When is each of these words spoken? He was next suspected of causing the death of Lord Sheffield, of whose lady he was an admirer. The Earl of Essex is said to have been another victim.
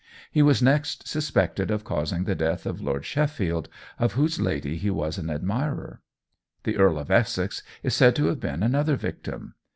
He 0.31 0.41
was 0.41 0.63
next 0.63 1.07
suspected 1.07 1.69
of 1.69 1.83
causing 1.83 2.23
the 2.23 2.33
death 2.33 2.65
of 2.65 2.81
Lord 2.81 3.05
Sheffield, 3.05 3.69
of 3.99 4.13
whose 4.13 4.41
lady 4.41 4.75
he 4.77 4.89
was 4.89 5.19
an 5.19 5.29
admirer. 5.29 6.01
The 6.63 6.77
Earl 6.77 6.97
of 6.97 7.11
Essex 7.11 7.61
is 7.83 7.93
said 7.93 8.15
to 8.15 8.25
have 8.25 8.39
been 8.39 8.63
another 8.63 8.95
victim. 8.95 9.53